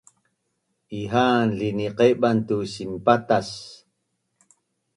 Iha’an 1.01 1.49
liniqeban 1.59 2.37
tu 2.47 2.57
sinpatac 2.73 3.47